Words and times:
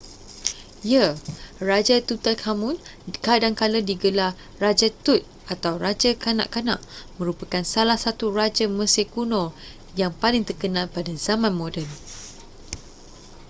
ya 0.93 1.05
raja 1.69 1.95
tutankhamun 2.07 2.75
kadangkala 3.25 3.79
digelar 3.89 4.31
raja 4.63 4.87
tut 5.05 5.21
atau 5.53 5.73
raja 5.83 6.11
kanak-kanak 6.23 6.79
merupakan 7.21 7.61
salah 7.73 7.97
satu 8.05 8.25
raja 8.39 8.65
mesir 8.77 9.05
kuno 9.15 9.43
yang 9.99 10.09
paling 10.21 10.41
terkenal 10.49 10.85
pada 10.95 11.11
zaman 11.25 11.53
moden 11.59 11.85